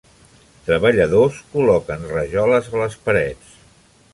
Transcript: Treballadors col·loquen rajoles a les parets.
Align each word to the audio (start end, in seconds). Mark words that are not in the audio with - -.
Treballadors 0.69 1.37
col·loquen 1.51 2.09
rajoles 2.15 2.73
a 2.73 2.83
les 2.85 2.97
parets. 3.07 3.57